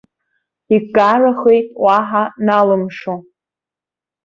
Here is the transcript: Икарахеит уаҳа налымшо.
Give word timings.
Икарахеит 0.75 1.67
уаҳа 1.83 2.23
налымшо. 2.47 3.13